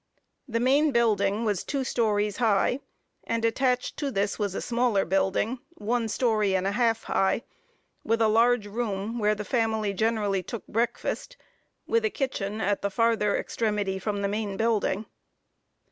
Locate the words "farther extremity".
12.89-13.99